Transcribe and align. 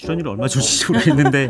출연료 0.00 0.22
를 0.22 0.30
얼마 0.32 0.48
줄지 0.48 0.90
모르겠는데 0.90 1.46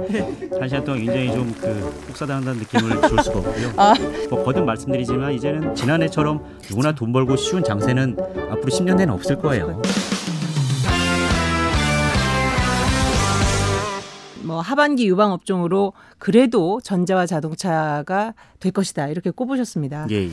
한 0.59 0.69
시간 0.69 0.85
동안 0.85 1.01
굉장히 1.01 1.33
좀그 1.33 2.05
폭사당한다는 2.09 2.59
느낌을 2.61 3.09
줄 3.09 3.23
수가 3.23 3.39
없고요. 3.39 3.73
아. 3.77 3.95
뭐 4.29 4.43
거듭 4.45 4.65
말씀드리지만 4.65 5.33
이제는 5.35 5.75
지난해처럼 5.75 6.45
누구나 6.69 6.93
돈 6.93 7.13
벌고 7.13 7.37
쉬운 7.37 7.63
장세는 7.63 8.17
앞으로 8.51 8.67
10년 8.67 8.97
내는 8.97 9.11
없을 9.11 9.37
거예요. 9.39 9.81
뭐 14.61 14.63
하반기 14.63 15.09
유방 15.09 15.33
업종으로 15.33 15.95
그래도 16.19 16.81
전자와 16.83 17.25
자동차가 17.25 18.35
될 18.61 18.73
것이다 18.73 19.09
이렇게 19.09 19.31
꼽으셨습니다. 19.31 20.07
예, 20.11 20.17
예. 20.17 20.31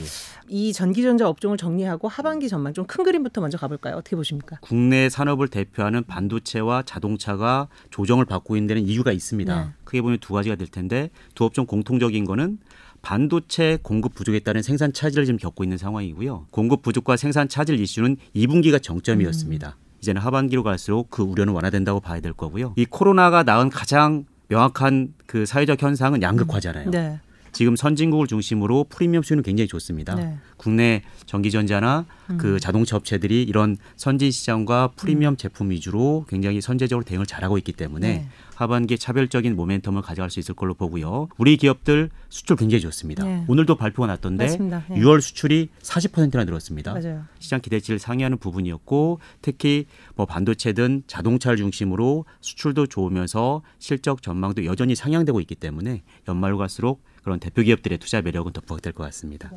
이 0.49 0.73
전기전자 0.73 1.29
업종을 1.29 1.57
정리하고 1.57 2.09
하반기 2.09 2.49
전망 2.49 2.73
좀 2.73 2.85
큰 2.87 3.03
그림부터 3.03 3.41
먼저 3.41 3.57
가볼까요? 3.57 3.95
어떻게 3.95 4.15
보십니까? 4.15 4.57
국내 4.61 5.09
산업을 5.09 5.47
대표하는 5.47 6.03
반도체와 6.03 6.83
자동차가 6.83 7.67
조정을 7.89 8.25
받고 8.25 8.55
있는 8.55 8.67
데는 8.67 8.81
이유가 8.83 9.11
있습니다. 9.11 9.63
네. 9.63 9.69
크게 9.85 10.01
보면 10.01 10.19
두 10.19 10.33
가지가 10.33 10.55
될 10.55 10.67
텐데 10.67 11.09
두 11.35 11.45
업종 11.45 11.65
공통적인 11.65 12.25
거는 12.25 12.59
반도체 13.01 13.77
공급 13.81 14.13
부족에 14.15 14.39
따른 14.39 14.61
생산 14.61 14.91
차질을 14.91 15.25
지금 15.25 15.37
겪고 15.37 15.63
있는 15.63 15.77
상황이고요. 15.77 16.47
공급 16.51 16.81
부족과 16.81 17.15
생산 17.15 17.47
차질 17.47 17.79
이슈는 17.79 18.17
2분기가 18.35 18.81
정점이었습니다. 18.81 19.77
이제는 20.01 20.21
하반기로 20.21 20.63
갈수록 20.63 21.09
그 21.09 21.23
우려는 21.23 21.53
완화된다고 21.53 21.99
봐야 21.99 22.19
될 22.19 22.33
거고요. 22.33 22.73
이 22.75 22.85
코로나가 22.85 23.43
낳은 23.43 23.69
가장 23.69 24.25
명확한 24.49 25.13
그 25.25 25.45
사회적 25.45 25.81
현상은 25.81 26.21
양극화잖아요. 26.21 26.91
네. 26.91 27.19
지금 27.51 27.75
선진국을 27.75 28.27
중심으로 28.27 28.85
프리미엄 28.89 29.23
수요는 29.23 29.43
굉장히 29.43 29.67
좋습니다. 29.67 30.15
네. 30.15 30.37
국내 30.57 31.01
전기전자나 31.25 32.05
음. 32.31 32.37
그 32.37 32.59
자동차 32.59 32.95
업체들이 32.95 33.43
이런 33.43 33.77
선진 33.95 34.31
시장과 34.31 34.91
프리미엄 34.95 35.37
제품 35.37 35.71
위주로 35.71 36.25
굉장히 36.27 36.61
선제적으로 36.61 37.03
대응을 37.05 37.25
잘하고 37.25 37.57
있기 37.57 37.73
때문에 37.73 38.07
네. 38.07 38.29
하반기에 38.55 38.97
차별적인 38.97 39.55
모멘텀을 39.55 40.01
가져갈 40.01 40.31
수 40.31 40.39
있을 40.39 40.55
걸로 40.55 40.73
보고요. 40.73 41.27
우리 41.37 41.57
기업들 41.57 42.09
수출 42.29 42.55
굉장히 42.55 42.81
좋습니다. 42.81 43.23
네. 43.23 43.45
오늘도 43.47 43.75
발표가 43.75 44.07
났던데 44.07 44.45
맞습니다. 44.45 44.83
네. 44.89 44.99
6월 44.99 45.21
수출이 45.21 45.69
40%나 45.83 46.43
늘었습니다. 46.43 46.93
맞아요. 46.93 47.23
시장 47.37 47.61
기대치를 47.61 47.99
상회하는 47.99 48.39
부분이었고 48.39 49.19
특히 49.43 49.85
뭐 50.15 50.25
반도체든 50.25 51.03
자동차를 51.05 51.57
중심으로 51.57 52.25
수출도 52.41 52.87
좋으면서 52.87 53.61
실적 53.77 54.23
전망도 54.23 54.65
여전히 54.65 54.95
상향되고 54.95 55.39
있기 55.41 55.53
때문에 55.53 56.01
연말로 56.27 56.57
갈수록 56.57 57.03
그런 57.27 57.41
대표 57.41 57.61
기업들의 57.61 57.97
투자 57.97 58.21
매력은 58.21 58.53
더 58.53 58.61
부각될 58.61 58.93
것 58.93 59.03
같습니다. 59.03 59.51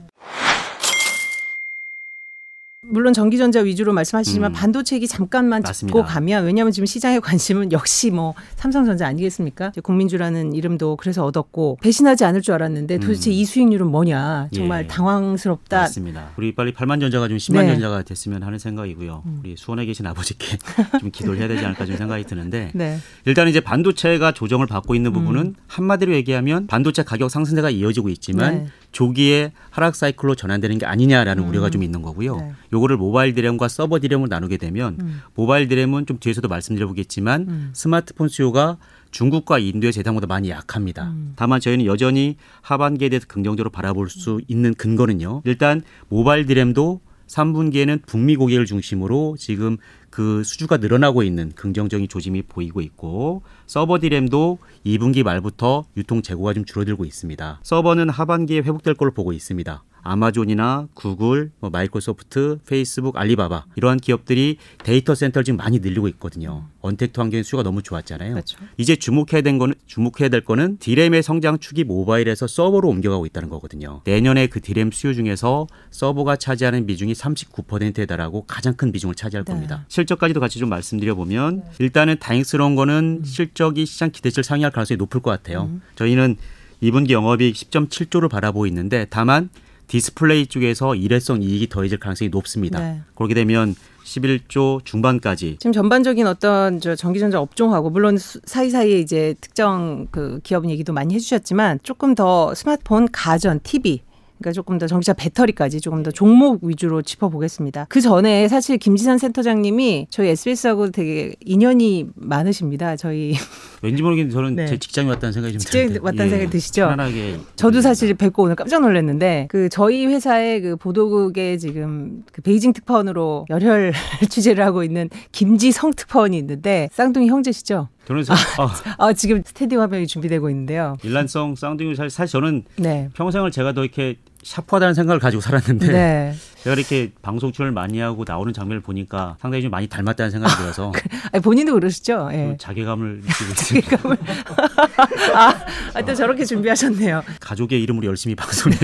물론 2.91 3.13
전기전자 3.13 3.61
위주로 3.61 3.93
말씀하시지만 3.93 4.51
음. 4.51 4.53
반도체 4.53 4.97
얘기 4.97 5.07
잠깐만 5.07 5.63
맞습니다. 5.63 5.97
짚고 5.97 6.03
가면 6.05 6.45
왜냐하면 6.45 6.73
지금 6.73 6.87
시장의 6.87 7.21
관심은 7.23 7.73
역시 7.73 8.11
뭐 8.11 8.35
삼성전자 8.57 9.07
아니겠습니까? 9.07 9.73
국민주라는 9.83 10.55
이름도 10.55 10.97
그래서 10.97 11.25
얻었고 11.25 11.79
배신하지 11.83 12.25
않을 12.25 12.43
줄 12.43 12.55
알았는데 12.55 12.99
도대체 12.99 13.31
음. 13.31 13.33
이 13.33 13.45
수익률은 13.45 13.87
뭐냐 13.87 14.49
정말 14.53 14.85
예. 14.85 14.87
당황스럽다. 14.89 15.81
맞습니다. 15.81 16.31
우리 16.37 16.55
빨리 16.55 16.73
8만 16.73 17.01
전자가 17.01 17.29
좀 17.29 17.37
10만 17.37 17.63
네. 17.63 17.73
전자가 17.73 18.03
됐으면 18.03 18.43
하는 18.43 18.59
생각이고요. 18.59 19.23
우리 19.41 19.57
수원에 19.57 19.87
계신 19.87 20.07
아버지께 20.07 20.59
좀 21.01 21.11
기도를 21.11 21.41
해야 21.41 21.49
되지 21.49 21.65
않을까 21.65 21.87
좀 21.87 21.97
생각이 21.97 22.25
드는데 22.25 22.71
네. 22.75 22.99
일단 23.25 23.49
이제 23.49 23.61
반도체가 23.61 24.33
조정을 24.33 24.67
받고 24.67 24.95
있는 24.95 25.13
부분은 25.13 25.55
한마디로 25.67 26.15
얘기하면 26.15 26.67
반도체 26.67 27.03
가격 27.03 27.31
상승세가 27.31 27.71
이어지고 27.71 28.09
있지만 28.09 28.55
네. 28.55 28.67
조기에 28.93 29.53
하락 29.71 29.95
사이클로 29.95 30.35
전환되는 30.35 30.79
게 30.79 30.87
아니냐라는 30.87 31.45
우려가 31.45 31.71
좀 31.71 31.83
있는 31.83 32.03
거고요. 32.03 32.55
네. 32.81 32.81
요거를 32.81 32.97
모바일 32.97 33.35
디램과 33.35 33.69
서버 33.69 34.01
디램으로 34.01 34.29
나누게 34.29 34.57
되면 34.57 34.97
음. 35.01 35.21
모바일 35.35 35.69
디램은 35.69 36.07
좀 36.07 36.19
뒤에서도 36.19 36.49
말씀드려보겠지만 36.49 37.47
음. 37.49 37.71
스마트폰 37.75 38.29
수요가 38.29 38.79
중국과 39.11 39.59
인도에서 39.59 39.93
예상보다 39.93 40.27
많이 40.27 40.51
약합니다. 40.51 41.11
음. 41.11 41.33
다만 41.37 41.61
저희는 41.61 41.85
여전히 41.85 42.37
하반기에 42.63 43.09
대해서 43.09 43.27
긍정적으로 43.29 43.71
바라볼 43.71 44.09
수 44.09 44.41
있는 44.49 44.75
근거는요. 44.75 45.43
일단 45.45 45.83
모바일 46.09 46.47
디램도 46.47 47.01
3분기에는 47.27 48.07
북미 48.07 48.37
고객을 48.37 48.67
중심으로 48.67 49.37
지금 49.39 49.77
그 50.11 50.43
수주가 50.45 50.77
늘어나고 50.77 51.23
있는 51.23 51.53
긍정적인 51.55 52.09
조짐이 52.09 52.43
보이고 52.43 52.81
있고 52.81 53.43
서버 53.67 54.01
디램도 54.01 54.59
2분기 54.85 55.23
말부터 55.23 55.85
유통 55.97 56.23
재고가 56.23 56.53
좀 56.53 56.65
줄어들고 56.65 57.05
있습니다. 57.05 57.61
서버는 57.63 58.11
하반기에 58.11 58.59
회복될 58.59 58.95
걸로 58.95 59.13
보고 59.13 59.33
있습니다. 59.33 59.85
아마존이나 60.03 60.89
구글, 60.95 61.51
뭐 61.61 61.71
마이크로소프트, 61.71 62.61
페이스북, 62.67 63.17
알리바바 63.17 63.67
이러한 63.77 63.99
기업들이 63.99 64.57
데이터 64.83 65.15
센터를 65.15 65.45
지금 65.45 65.59
많이 65.59 65.79
늘리고 65.79 66.09
있거든요. 66.09 66.65
언택트 66.81 67.21
환경의 67.21 67.45
수요가 67.45 67.63
너무 67.63 67.83
좋았잖아요. 67.83 68.33
그렇죠. 68.33 68.59
이제 68.79 68.97
주목해야 68.97 69.43
된 69.43 69.59
거는 69.59 69.75
주목해야 69.87 70.29
될 70.31 70.45
거는 70.45 70.79
디램의 70.79 71.23
성장 71.23 71.59
축이 71.59 71.85
모바일에서 71.85 72.47
서버로 72.47 72.89
옮겨가고 72.89 73.27
있다는 73.27 73.51
거거든요. 73.51 74.01
내년에 74.05 74.47
그 74.47 74.61
디램 74.61 74.91
수요 74.91 75.13
중에서 75.13 75.67
서버가 75.91 76.37
차지하는 76.37 76.87
비중이 76.87 77.13
39%에 77.13 78.07
달하고 78.07 78.45
가장 78.47 78.75
큰 78.75 78.93
비중을 78.93 79.15
차지할 79.15 79.45
네. 79.45 79.53
겁니다. 79.53 79.85
실적까지도 80.01 80.41
같이 80.41 80.59
좀 80.59 80.69
말씀드려 80.69 81.15
보면 81.15 81.63
일단은 81.79 82.17
다행스러운 82.19 82.75
거는 82.75 83.23
실적이 83.25 83.87
시장 83.87 84.11
기대치를 84.11 84.45
상회할 84.45 84.73
가능성이 84.73 84.97
높을 84.99 85.21
것 85.21 85.31
같아요. 85.31 85.65
음. 85.71 85.83
저희는 85.97 86.37
2분기 86.83 87.11
영업이익 87.11 87.55
10.7조를 87.55 88.29
바라보고 88.31 88.67
있는데 88.67 89.07
다만 89.11 89.51
디스플레이 89.89 90.47
쪽에서 90.47 90.95
일회성 90.95 91.43
이익이 91.43 91.69
더해질 91.69 91.99
가능성이 91.99 92.29
높습니다. 92.31 92.79
네. 92.81 93.01
그렇게 93.17 93.35
되면 93.35 93.75
11조 94.05 94.85
중반까지 94.85 95.57
지금 95.59 95.73
전반적인 95.73 96.27
어떤 96.27 96.81
저 96.81 96.95
전기전자 96.97 97.41
업종하고 97.41 97.91
물론 97.91 98.17
수- 98.17 98.41
사이사이에 98.45 98.99
이제 98.99 99.35
특정 99.41 100.07
그 100.11 100.41
기업 100.43 100.69
얘기도 100.71 100.93
많이 100.93 101.15
해주셨지만 101.15 101.81
조금 101.83 102.15
더 102.15 102.55
스마트폰, 102.55 103.09
가전, 103.13 103.61
TV 103.63 104.03
그러니까 104.41 104.53
조금 104.53 104.79
더 104.79 104.87
전기차 104.87 105.13
배터리까지 105.13 105.81
조금 105.83 106.03
더 106.03 106.11
종목 106.11 106.65
위주로 106.65 107.03
짚어보겠습니다. 107.03 107.87
그 107.91 108.01
전에 108.01 108.49
사실 108.49 108.79
김지산 108.79 109.19
센터장님이 109.19 110.07
저희 110.11 110.29
SBS하고 110.31 110.91
되게 110.91 111.35
인연이 111.45 112.07
많으십니다. 112.15 112.97
저희 112.97 113.35
왠지 113.83 114.03
모르겠는데 114.03 114.33
저는 114.35 114.57
네. 114.57 114.67
제 114.67 114.79
직장에 114.79 115.09
왔다는 115.11 115.33
생각이 115.33 115.53
좀 115.55 115.59
직장에 115.61 115.85
드는데. 115.85 116.01
왔다는 116.03 116.31
생각이 116.31 116.51
드시죠? 116.51 116.83
편안하게 116.89 117.39
저도 117.57 117.83
사실 117.83 118.15
뵙고 118.15 118.45
오늘 118.45 118.57
깜짝 118.57 118.81
놀랐는데 118.81 119.47
그 119.51 119.69
저희 119.69 120.07
회사의 120.07 120.63
그 120.63 120.77
보도국에 120.77 121.59
지금 121.59 122.23
그 122.33 122.41
베이징 122.41 122.73
특파원으로 122.73 123.45
열혈 123.51 123.93
취재를 124.31 124.65
하고 124.65 124.83
있는 124.83 125.11
김지성 125.33 125.93
특파원이 125.93 126.37
있는데 126.39 126.89
쌍둥이 126.93 127.29
형제시죠? 127.29 127.89
저는 128.07 128.25
사- 128.25 128.35
아, 128.35 128.71
아 128.99 129.13
지금 129.13 129.43
스테디 129.45 129.77
화면이 129.77 130.07
준비되고 130.07 130.49
있는데요. 130.51 130.97
일란성 131.05 131.55
쌍둥이 131.55 131.95
사실, 131.95 132.11
사실 132.11 132.33
저는 132.33 132.65
네. 132.77 133.09
평생을 133.15 133.51
제가 133.53 133.73
더 133.73 133.83
이렇게 133.85 134.17
샤프하다는 134.43 134.95
생각을 134.95 135.21
가지고 135.21 135.41
살았는데 135.41 135.87
네. 135.89 136.35
제가 136.63 136.77
이렇게 136.77 137.13
방송 137.23 137.53
출연을 137.53 137.73
많이 137.73 138.01
하고 138.01 138.25
나오는 138.27 138.53
장면을 138.53 138.81
보니까 138.81 139.37
상당히 139.41 139.63
좀 139.63 139.71
많이 139.71 139.87
닮았다는 139.87 140.31
생각이 140.31 140.55
들어서 140.57 140.93
아니, 141.33 141.43
본인도 141.43 141.75
그러시죠? 141.75 142.29
예. 142.33 142.37
좀 142.37 142.59
자괴감을 142.59 143.23
느끼고 143.25 143.51
있습니다. 143.51 143.99
아, 145.35 145.55
아, 145.95 146.03
또 146.03 146.15
저렇게 146.15 146.45
준비하셨네요. 146.45 147.23
가족의 147.41 147.83
이름으로 147.83 148.07
열심히 148.07 148.35
방송에 148.35 148.75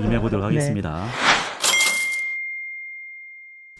임해보도록 0.00 0.44
하겠습니다. 0.44 1.06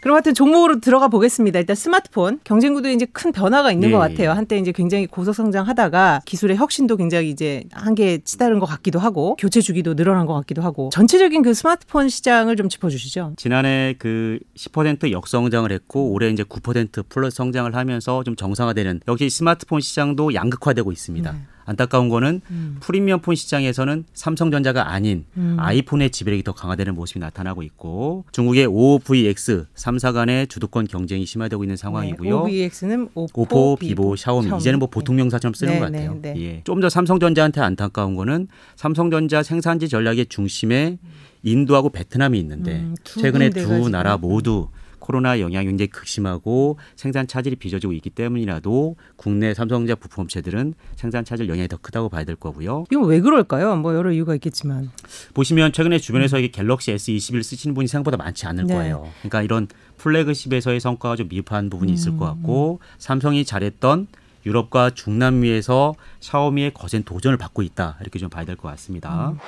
그럼 0.02 0.16
하여튼 0.16 0.34
종목으로 0.34 0.80
들어가 0.80 1.06
보겠습니다. 1.06 1.60
일단 1.60 1.76
스마트폰 1.76 2.40
경쟁 2.42 2.74
구도에 2.74 2.92
이제 2.92 3.06
큰 3.06 3.30
변화가 3.30 3.70
있는 3.70 3.88
예, 3.88 3.92
것 3.92 3.98
같아요. 3.98 4.30
예. 4.30 4.34
한때 4.34 4.58
이제 4.58 4.72
굉장히 4.72 5.06
고속 5.06 5.32
성장하다가 5.32 6.22
기술의 6.24 6.56
혁신도 6.56 6.96
굉장히 6.96 7.30
이제 7.30 7.62
한계에 7.70 8.18
치달은 8.18 8.58
것 8.58 8.66
같기도 8.66 8.98
하고 8.98 9.36
교체 9.36 9.60
주기도 9.60 9.94
늘어난 9.94 10.26
것 10.26 10.34
같기도 10.34 10.60
하고 10.60 10.90
전체적인 10.92 11.42
그 11.42 11.54
스마트폰 11.54 12.08
시장을 12.08 12.56
좀 12.56 12.68
짚어주시죠. 12.68 13.34
지난해 13.36 13.94
그 13.96 14.40
10% 14.56 15.12
역성장을 15.12 15.70
했고 15.70 16.10
올해 16.10 16.30
이제 16.30 16.42
9% 16.42 17.08
플러스 17.08 17.36
성장을 17.36 17.72
하면서 17.72 18.24
좀 18.24 18.34
정상화되는 18.34 19.02
역시 19.06 19.30
스마트폰 19.30 19.80
시장도 19.80 20.34
양극화되고 20.34 20.90
있습니다. 20.90 21.30
네. 21.30 21.38
안타까운 21.64 22.08
거는 22.08 22.40
음. 22.50 22.76
프리미엄 22.80 23.20
폰 23.20 23.34
시장에서는 23.34 24.04
삼성전자가 24.14 24.92
아닌 24.92 25.24
음. 25.36 25.56
아이폰의 25.58 26.10
지배력이 26.10 26.42
더 26.42 26.52
강화되는 26.52 26.94
모습이 26.94 27.20
나타나고 27.20 27.62
있고 27.62 28.24
중국의 28.32 28.66
OVX 28.66 29.66
3사 29.74 30.12
간의 30.12 30.46
주도권 30.48 30.86
경쟁이 30.86 31.26
심화되고 31.26 31.64
있는 31.64 31.76
상황이고요. 31.76 32.42
OVX는 32.42 33.08
오포, 33.14 33.42
오포, 33.42 33.76
비보, 33.80 34.16
샤오미 34.16 34.56
이제는 34.58 34.78
뭐 34.78 34.88
보통 34.88 35.16
명사처럼 35.16 35.54
쓰는 35.54 35.74
네, 35.74 35.78
것 35.78 35.86
같아요. 35.86 36.18
네, 36.20 36.34
네. 36.34 36.42
예. 36.42 36.60
좀더 36.64 36.88
삼성전자한테 36.88 37.60
안타까운 37.60 38.16
거는 38.16 38.48
삼성전자 38.76 39.42
생산지 39.42 39.88
전략의 39.88 40.26
중심에 40.26 40.98
인도하고 41.42 41.90
베트남이 41.90 42.38
있는데 42.38 42.76
음, 42.76 42.94
두 43.02 43.20
최근에 43.20 43.50
두. 43.50 43.88
나라 43.88 44.16
모두 44.16 44.68
코로나 45.02 45.40
영향이 45.40 45.66
굉장히 45.66 45.88
극심하고 45.88 46.78
생산 46.94 47.26
차질이 47.26 47.56
빚어지고 47.56 47.92
있기 47.94 48.10
때문이라도 48.10 48.94
국내 49.16 49.52
삼성전자 49.52 49.96
부품 49.96 50.22
업체들은 50.22 50.74
생산 50.94 51.24
차질 51.24 51.48
영향이 51.48 51.66
더 51.66 51.76
크다고 51.76 52.08
봐야 52.08 52.22
될 52.22 52.36
거고요. 52.36 52.84
이건 52.90 53.06
왜 53.08 53.20
그럴까요? 53.20 53.74
뭐 53.76 53.94
여러 53.96 54.12
이유가 54.12 54.34
있겠지만. 54.36 54.90
보시면 55.34 55.72
최근에 55.72 55.98
주변에서 55.98 56.38
이게 56.38 56.48
갤럭시 56.52 56.94
S21 56.94 57.42
쓰시는 57.42 57.74
분이 57.74 57.88
생각보다 57.88 58.16
많지 58.16 58.46
않을 58.46 58.64
음. 58.64 58.66
네. 58.68 58.74
거예요. 58.74 59.08
그러니까 59.18 59.42
이런 59.42 59.66
플래그십에서의 59.98 60.78
성과가 60.78 61.16
좀 61.16 61.28
미흡한 61.28 61.68
부분이 61.68 61.92
있을 61.92 62.12
음. 62.12 62.18
것 62.18 62.26
같고 62.26 62.78
삼성이 62.98 63.44
잘했던 63.44 64.06
유럽과 64.46 64.90
중남미에서 64.90 65.94
샤오미의 66.20 66.74
거센 66.74 67.02
도전을 67.02 67.38
받고 67.38 67.62
있다 67.62 67.98
이렇게 68.00 68.18
좀 68.20 68.28
봐야 68.30 68.44
될 68.44 68.56
것 68.56 68.68
같습니다. 68.68 69.30
음. 69.30 69.38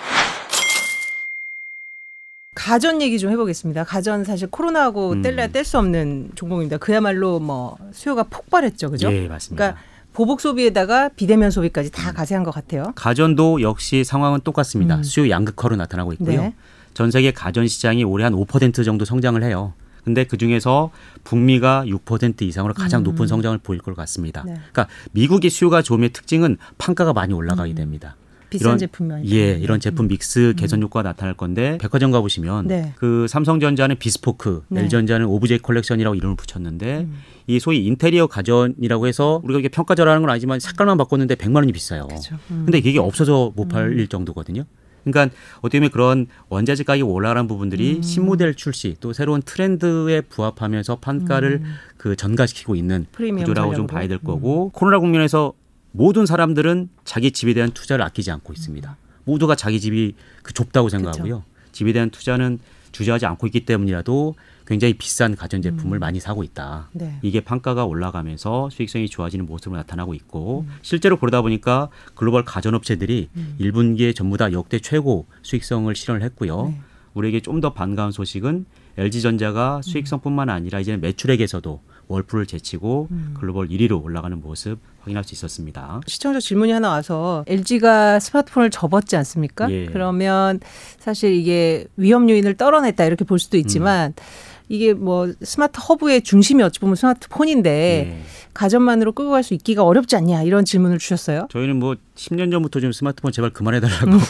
가전 2.55 3.03
얘기 3.03 3.19
좀 3.19 3.31
해보겠습니다. 3.31 3.85
가전 3.85 4.25
사실 4.25 4.49
코로나하고 4.49 5.13
음. 5.13 5.23
뗄래야 5.23 5.49
뗄 5.49 5.65
수 5.65 5.79
없는 5.79 6.31
종목입니다. 6.35 6.79
그야말로 6.79 7.41
뭐 7.41 7.77
수요가 7.93 8.23
폭발했죠, 8.23 8.91
그죠? 8.91 9.13
예, 9.13 9.27
맞습니다. 9.27 9.65
그러니까 9.65 9.83
보복 10.13 10.41
소비에다가 10.41 11.09
비대면 11.09 11.51
소비까지 11.51 11.91
다 11.91 12.13
가세한 12.13 12.45
것 12.45 12.53
같아요. 12.53 12.93
가전도 12.95 13.61
역시 13.63 14.05
상황은 14.05 14.41
똑같습니다. 14.45 14.97
음. 14.97 15.03
수요 15.03 15.29
양극화로 15.29 15.77
나타나고 15.77 16.13
있고요. 16.15 16.43
네. 16.43 16.55
전 16.95 17.11
세계 17.11 17.33
가전 17.33 17.67
시장이 17.67 18.05
올해 18.05 18.25
한 18.25 18.33
5% 18.33 18.85
정도 18.85 19.05
성장을 19.05 19.43
해요. 19.43 19.73
근데 20.05 20.25
그 20.25 20.37
중에서 20.37 20.91
북미가 21.25 21.85
6% 21.87 22.43
이상으로 22.43 22.75
가장 22.75 23.01
음. 23.01 23.05
높은 23.05 23.27
성장을 23.27 23.57
보일 23.59 23.81
것 23.81 23.97
같습니다. 23.97 24.45
네. 24.47 24.53
그러니까 24.55 24.87
미국의 25.13 25.51
수요가 25.51 25.83
좋음의 25.83 26.11
특징은 26.11 26.59
판가가 26.79 27.13
많이 27.13 27.33
올라가게 27.33 27.75
됩니다. 27.75 28.15
비싼 28.51 28.69
이런- 28.69 28.79
제품만. 28.79 29.29
예, 29.31 29.53
이런 29.59 29.81
제품 29.81 30.07
믹스 30.09 30.55
개선 30.57 30.83
효과가 30.83 31.09
나타날 31.09 31.35
건데 31.35 31.79
백화점 31.81 32.11
가 32.11 32.21
보시면 32.21 32.67
네. 32.69 32.93
그 32.97 33.27
삼성전자는 33.29 33.97
비스포크, 33.99 34.63
네. 34.69 34.81
LG전자는 34.83 35.27
오브제 35.27 35.59
컬렉션이라고 35.59 36.15
이름을 36.15 36.37
붙였는데 36.37 37.01
음. 37.09 37.19
이 37.47 37.59
소위 37.59 37.85
인테리어 37.87 38.27
가전이라고 38.27 39.07
해서 39.07 39.41
우리가 39.45 39.59
이게 39.59 39.69
평가절하는 39.69 40.23
건 40.23 40.31
아니지만 40.31 40.61
색깔만 40.61 40.97
바꿨는데 40.99 41.35
100만 41.35 41.57
원이 41.57 41.73
비싸요. 41.73 42.07
그렇죠. 42.07 42.37
음. 42.51 42.63
근데 42.67 42.79
이게 42.79 42.99
없어서 42.99 43.53
못 43.57 43.69
팔릴 43.69 44.07
정도거든요. 44.09 44.65
그러니까 45.05 45.35
어떻게 45.59 45.81
보면 45.81 45.91
그런 45.91 46.27
원자재 46.49 46.85
가격이 46.85 47.03
올라가는 47.11 47.47
부분들이 47.47 47.97
음. 47.97 48.03
신모델 48.03 48.55
출시 48.55 48.97
또 49.01 49.13
새로운 49.13 49.43
트렌드에 49.43 50.23
부합하면서 50.23 50.97
판가를 50.97 51.63
그 51.99 52.17
전가시키고 52.17 52.75
있는 52.75 53.05
음. 53.21 53.37
구조라고 53.37 53.75
좀. 53.75 53.85
음. 53.85 53.87
봐야 53.87 54.09
될 54.09 54.17
거고 54.19 54.71
코로나 54.73 54.99
국면에서 54.99 55.53
모든 55.97 56.27
사람들은 56.27 56.89
자기 57.05 57.31
집에 57.31 57.55
대한 57.55 57.71
투자를 57.71 58.05
아끼지 58.05 58.33
않고 58.33 58.53
있습니다. 58.53 58.97
모두가 59.25 59.55
자기 59.55 59.81
집이 59.81 60.15
그 60.43 60.53
좁다고 60.53 60.89
생각하고요. 60.89 61.45
집에 61.71 61.93
대한 61.93 62.11
투자는 62.11 62.59
주저하지 62.91 63.27
않고 63.27 63.47
있기 63.47 63.65
때문이라도 63.65 64.35
굉장히 64.67 64.95
비싼 64.95 65.37
가전제품을 65.37 66.01
많이 66.01 66.19
사고 66.19 66.43
있다. 66.43 66.89
음. 66.95 66.99
네. 66.99 67.19
이게 67.23 67.41
판가가 67.41 67.85
올라가면서 67.85 68.71
수익성이 68.71 69.09
좋아지는 69.09 69.47
모습으로 69.47 69.77
나타나고 69.77 70.15
있고 70.15 70.65
음. 70.67 70.73
실제로 70.83 71.17
그러다 71.17 71.43
보니까 71.43 71.91
글로벌 72.17 72.45
가전업체들이 72.45 73.29
1분기에 73.61 74.17
전부 74.17 74.37
다 74.37 74.51
역대 74.53 74.81
최고 74.81 75.27
수익성을 75.43 75.95
실현을 75.95 76.23
했고요. 76.23 76.69
네. 76.69 76.81
우리에게 77.15 77.39
좀 77.41 77.61
더 77.61 77.73
반가운 77.73 78.11
소식은 78.11 78.67
LG전자가 78.99 79.81
수익성뿐만 79.83 80.51
아니라 80.51 80.81
이제는 80.81 81.01
매출액에서도 81.01 81.81
월풀을 82.09 82.47
제치고 82.47 83.09
음. 83.11 83.35
글로벌 83.39 83.69
1위로 83.69 84.03
올라가는 84.03 84.41
모습 84.41 84.79
확인할 85.01 85.25
수 85.25 85.35
있었습니다. 85.35 86.01
시청자 86.07 86.41
질문이 86.41 86.73
하나 86.73 86.91
와서 86.91 87.45
LG가 87.47 88.21
스마트폰을 88.21 88.71
접었지 88.71 89.17
않습니까? 89.17 89.71
예. 89.71 89.87
그러면 89.87 90.61
사실 90.99 91.33
이게 91.33 91.87
위험 91.97 92.29
요인을 92.31 92.57
떨어냈다 92.57 93.05
이렇게 93.05 93.25
볼 93.25 93.39
수도 93.39 93.57
있지만 93.57 94.15
음. 94.17 94.54
이게 94.69 94.95
뭐 94.95 95.33
스마트 95.43 95.79
허브의 95.81 96.23
중심이 96.23 96.63
어찌 96.63 96.81
보면 96.81 96.97
스마트폰인데 96.97 97.71
예. 97.71 98.23
가전만으로 98.55 99.13
끌고 99.13 99.33
갈 99.33 99.45
수 99.45 99.53
있기가 99.55 99.85
어렵지 99.85 100.17
않냐 100.17 100.43
이런 100.43 100.65
질문을 100.65 100.99
주셨어요. 100.99 101.49
저희는 101.51 101.79
뭐 101.79 101.97
10년 102.15 102.51
전부터 102.51 102.81
좀 102.81 102.93
스마트폰 102.93 103.31
제발 103.33 103.51
그만해달라고 103.51 104.13
좀 104.13 104.21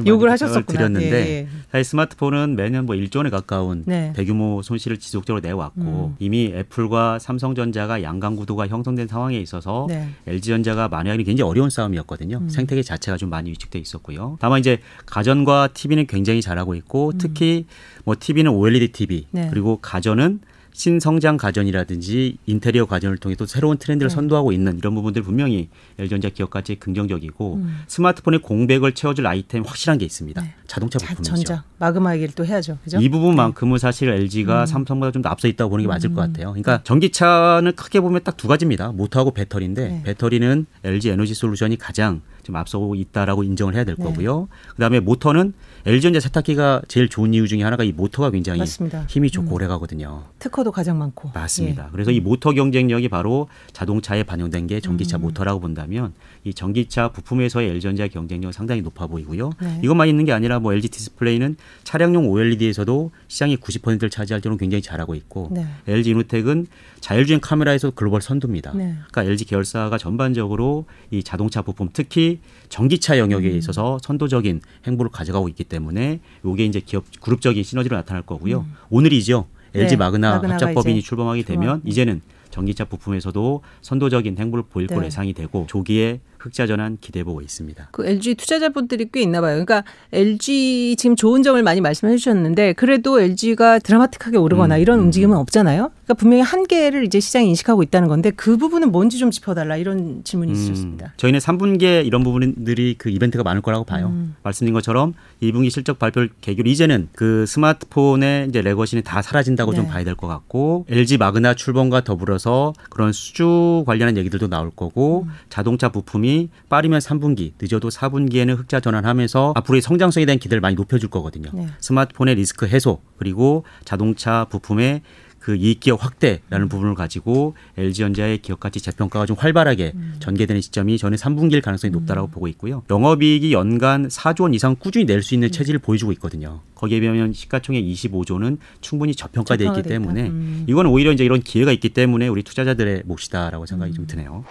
음. 0.00 0.06
욕을 0.08 0.30
하셨었구나. 0.32 0.64
드렸는데 0.78 1.10
예, 1.12 1.30
예. 1.42 1.48
사실 1.70 1.84
스마트폰은 1.84 2.56
매년 2.56 2.86
뭐 2.86 2.96
1조 2.96 3.18
원에 3.18 3.30
가까운 3.30 3.84
네. 3.86 4.12
대규모 4.16 4.62
손실을 4.62 4.96
지속적으로 4.98 5.40
내왔고 5.40 5.80
음. 5.80 6.16
이미 6.18 6.46
애플과 6.46 7.18
삼성전자가 7.20 8.02
양강 8.02 8.34
구도가 8.36 8.66
형성된 8.66 9.06
상황에 9.06 9.38
있어서 9.38 9.86
네. 9.88 10.08
LG전자가 10.26 10.88
만약에 10.88 11.22
굉장히 11.22 11.48
어려운 11.48 11.70
싸움이었거든요. 11.70 12.38
음. 12.38 12.48
생태계 12.48 12.82
자체가 12.82 13.16
좀 13.18 13.28
많이 13.30 13.50
위축돼 13.50 13.78
있었고요. 13.78 14.38
다만 14.40 14.58
이제 14.58 14.78
가전과 15.06 15.68
TV는 15.74 16.06
굉장히 16.06 16.40
잘하고 16.42 16.74
있고 16.74 17.12
특히 17.18 17.66
뭐 18.04 18.16
TV는 18.18 18.50
OLED 18.50 18.88
TV 18.88 19.18
음. 19.18 19.24
네. 19.30 19.48
그리고 19.50 19.78
가전은 19.84 20.40
신성장 20.76 21.36
가전이라든지 21.36 22.36
인테리어 22.46 22.86
가전을 22.86 23.18
통해 23.18 23.36
또 23.36 23.46
새로운 23.46 23.76
트렌드를 23.78 24.08
네. 24.08 24.14
선도하고 24.16 24.50
있는 24.50 24.76
이런 24.76 24.92
부분들 24.96 25.22
분명히 25.22 25.68
LG전자 26.00 26.30
기업까지 26.30 26.76
긍정적이고 26.80 27.54
음. 27.54 27.78
스마트폰의 27.86 28.40
공백을 28.40 28.90
채워줄 28.92 29.24
아이템 29.28 29.62
확실한 29.62 29.98
게 29.98 30.04
있습니다. 30.04 30.42
네. 30.42 30.52
자동차 30.66 30.98
자, 30.98 31.06
부품이죠. 31.06 31.30
전자 31.36 31.62
마그마 31.78 32.16
얘기를 32.16 32.34
또 32.34 32.44
해야죠. 32.44 32.78
그죠? 32.82 32.98
이 33.00 33.08
부분만큼은 33.08 33.78
사실 33.78 34.08
LG가 34.08 34.62
음. 34.62 34.66
삼성보다 34.66 35.12
좀 35.12 35.22
더 35.22 35.28
앞서 35.28 35.46
있다고 35.46 35.70
보는 35.70 35.84
게 35.84 35.88
맞을 35.88 36.12
것 36.12 36.22
같아요. 36.22 36.48
그러니까 36.48 36.82
전기차는 36.82 37.76
크게 37.76 38.00
보면 38.00 38.22
딱 38.24 38.36
두 38.36 38.48
가지입니다. 38.48 38.90
모터하고 38.90 39.30
배터리인데 39.30 39.88
네. 39.88 40.02
배터리는 40.02 40.66
LG 40.82 41.10
에너지 41.10 41.34
솔루션이 41.34 41.76
가장 41.76 42.20
좀 42.44 42.56
앞서고 42.56 42.94
있다라고 42.94 43.42
인정을 43.42 43.74
해야 43.74 43.84
될 43.84 43.96
네. 43.96 44.04
거고요. 44.04 44.48
그다음에 44.70 45.00
모터는 45.00 45.52
LG전자 45.86 46.20
세탁기가 46.20 46.82
제일 46.88 47.08
좋은 47.08 47.34
이유 47.34 47.48
중에 47.48 47.62
하나가 47.62 47.82
이 47.84 47.92
모터가 47.92 48.30
굉장히 48.30 48.60
맞습니다. 48.60 49.04
힘이 49.08 49.30
좋고 49.30 49.48
음. 49.48 49.52
오래 49.52 49.66
가거든요. 49.66 50.24
특허도 50.38 50.72
가장 50.72 50.98
많고. 50.98 51.30
맞습니다. 51.34 51.84
예. 51.86 51.88
그래서 51.92 52.10
이 52.10 52.20
모터 52.20 52.52
경쟁력이 52.52 53.08
바로 53.08 53.48
자동차에 53.72 54.22
반영된 54.22 54.66
게 54.68 54.80
전기차 54.80 55.18
음. 55.18 55.22
모터라고 55.22 55.60
본다면 55.60 56.12
이 56.44 56.54
전기차 56.54 57.08
부품에서의 57.08 57.70
LG전자의 57.70 58.10
경쟁력은 58.10 58.52
상당히 58.52 58.82
높아 58.82 59.06
보이고요. 59.08 59.50
네. 59.60 59.80
이것만 59.82 60.08
있는 60.08 60.24
게 60.24 60.32
아니라 60.32 60.58
뭐 60.60 60.72
LG 60.72 60.88
디스플레이는 60.88 61.56
차량용 61.84 62.30
OLED에서도 62.30 63.10
시장의 63.28 63.56
90%를 63.56 64.10
차지할 64.10 64.40
정도로 64.40 64.58
굉장히 64.58 64.82
잘하고 64.82 65.14
있고 65.14 65.48
네. 65.52 65.66
LG 65.88 66.10
이노텍은 66.10 66.66
자율주행 67.04 67.40
카메라에서 67.42 67.90
글로벌 67.90 68.22
선두입니다. 68.22 68.72
네. 68.72 68.94
그러니까 69.10 69.24
LG 69.24 69.44
계열사가 69.44 69.98
전반적으로 69.98 70.86
이 71.10 71.22
자동차 71.22 71.60
부품 71.60 71.90
특히 71.92 72.40
전기차 72.70 73.18
영역에 73.18 73.50
음. 73.50 73.58
있어서 73.58 73.98
선도적인 74.02 74.62
행보를 74.86 75.10
가져가고 75.10 75.50
있기 75.50 75.64
때문에 75.64 76.20
이게 76.42 76.64
이제 76.64 76.80
기업 76.80 77.04
그룹적인 77.20 77.62
시너지로 77.62 77.94
나타날 77.94 78.22
거고요. 78.22 78.60
음. 78.60 78.72
오늘이죠. 78.88 79.44
LG 79.74 79.90
네, 79.90 79.96
마그나 79.96 80.40
합작법인이 80.40 81.02
출범하게 81.02 81.42
되면 81.42 81.80
출범. 81.80 81.82
이제는 81.84 82.22
전기차 82.48 82.86
부품에서도 82.86 83.62
선도적인 83.82 84.38
행보를 84.38 84.64
보일 84.70 84.86
네. 84.86 84.94
걸로 84.94 85.04
예상이 85.04 85.34
되고 85.34 85.66
조기에 85.68 86.20
흑자 86.44 86.66
전환 86.66 86.98
기대해 87.00 87.24
보고 87.24 87.40
있습니다. 87.40 87.88
그 87.90 88.06
LG 88.06 88.34
투자자분들이 88.34 89.08
꽤 89.12 89.22
있나 89.22 89.40
봐요. 89.40 89.52
그러니까 89.54 89.82
LG 90.12 90.96
지금 90.98 91.16
좋은 91.16 91.42
점을 91.42 91.60
많이 91.62 91.80
말씀해 91.80 92.16
주셨는데 92.16 92.74
그래도 92.74 93.20
LG가 93.20 93.78
드라마틱하게 93.78 94.36
오르거나 94.36 94.76
음, 94.76 94.80
이런 94.80 94.98
음. 94.98 95.04
움직임은 95.04 95.36
없잖아요. 95.38 95.90
그러니까 96.04 96.14
분명히 96.14 96.42
한계를 96.42 97.04
이제 97.04 97.18
시장이 97.20 97.48
인식하고 97.48 97.82
있다는 97.82 98.08
건데 98.08 98.30
그 98.30 98.56
부분은 98.58 98.92
뭔지 98.92 99.18
좀 99.18 99.30
짚어달라 99.30 99.76
이런 99.76 100.22
질문이. 100.24 100.52
음, 100.52 100.98
저희는 101.16 101.40
3분기에 101.40 102.04
이런 102.06 102.22
부분들이 102.22 102.94
그 102.98 103.08
이벤트가 103.08 103.42
많을 103.42 103.62
거라고 103.62 103.84
봐요. 103.84 104.08
음. 104.08 104.36
말씀드린 104.42 104.74
것처럼 104.74 105.14
2분기 105.42 105.70
실적 105.70 105.98
발표를 105.98 106.30
계기로 106.40 106.68
이제는 106.68 107.08
그 107.14 107.46
스마트폰의 107.46 108.48
이제 108.48 108.60
레거시는 108.60 109.02
다 109.02 109.22
사라진다고 109.22 109.72
네. 109.72 109.76
좀 109.76 109.86
봐야 109.88 110.04
될 110.04 110.14
것 110.14 110.28
같고 110.28 110.86
LG 110.88 111.18
마그나 111.18 111.54
출범과 111.54 112.02
더불어서 112.02 112.72
그런 112.88 113.12
수주 113.12 113.82
관련한 113.86 114.16
얘기들도 114.16 114.48
나올 114.48 114.70
거고 114.70 115.24
음. 115.26 115.32
자동차 115.48 115.88
부품이 115.88 116.33
빠르면 116.68 117.00
3분기, 117.00 117.52
늦어도 117.60 117.88
4분기에는 117.88 118.56
흑자 118.58 118.80
전환하면서 118.80 119.54
앞으로의 119.56 119.82
성장성에 119.82 120.26
대한 120.26 120.38
기대를 120.38 120.60
많이 120.60 120.74
높여줄 120.76 121.10
거거든요. 121.10 121.50
네. 121.52 121.68
스마트폰의 121.80 122.34
리스크 122.36 122.66
해소 122.66 123.00
그리고 123.16 123.64
자동차 123.84 124.46
부품의 124.50 125.02
그 125.44 125.54
이익 125.56 125.80
기업 125.80 126.00
음. 126.00 126.04
확대라는 126.04 126.70
부분을 126.70 126.94
가지고 126.94 127.54
LG전자의 127.76 128.38
기업 128.38 128.60
가치 128.60 128.80
재평가가 128.80 129.26
좀 129.26 129.36
활발하게 129.38 129.92
음. 129.94 130.14
전개되는 130.18 130.62
시점이 130.62 130.96
저는 130.96 131.18
3분기일 131.18 131.60
가능성이 131.60 131.90
높다라고 131.90 132.28
보고 132.28 132.48
있고요. 132.48 132.82
영업이익이 132.88 133.52
연간 133.52 134.08
4조 134.08 134.44
원 134.44 134.54
이상 134.54 134.74
꾸준히 134.74 135.04
낼수 135.04 135.34
음. 135.34 135.36
있는 135.36 135.52
체질을 135.52 135.80
보여주고 135.80 136.12
있거든요. 136.12 136.60
거기에 136.74 137.00
비하면 137.00 137.34
시가총액 137.34 137.84
25조는 137.84 138.56
충분히 138.80 139.14
저평가돼 139.14 139.66
있기. 139.66 139.82
때문에 139.82 140.28
음. 140.28 140.64
이건 140.66 140.86
오히려 140.86 141.12
이제 141.12 141.26
이런 141.26 141.42
기회가 141.42 141.72
있기 141.72 141.90
때문에 141.90 142.26
우리 142.28 142.42
투자자들의 142.42 143.02
몫이다라고 143.04 143.66
생각이 143.66 143.92
음. 143.92 143.94
좀 143.94 144.06
드네요. 144.06 144.44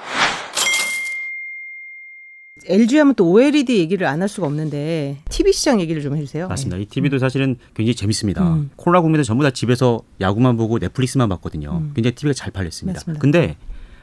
LG 2.68 2.98
하면 3.00 3.16
또 3.16 3.30
OLED 3.32 3.78
얘기를 3.80 4.06
안 4.08 4.22
할 4.22 4.30
수가 4.30 4.46
없는데 4.48 5.18
TV 5.30 5.52
시장 5.52 5.82
얘기를 5.82 6.02
좀 6.04 6.16
해주세요. 6.16 6.48
맞습니다. 6.48 6.78
이 6.78 6.86
TV도 6.86 7.18
사실은 7.18 7.58
굉장히 7.74 7.96
재밌습니다. 7.96 8.44
음. 8.54 8.70
코로나 8.76 9.02
국면에 9.02 9.24
전부 9.24 9.44
다 9.44 9.50
집에서 9.50 10.02
야구만 10.22 10.56
보고 10.56 10.78
넷플릭스만 10.78 11.28
봤거든요. 11.30 11.72
음. 11.82 11.92
굉장히 11.96 12.14
TV가 12.16 12.34
잘 12.34 12.52
팔렸습니다. 12.52 13.00
맞습니다. 13.00 13.20
근데 13.20 13.58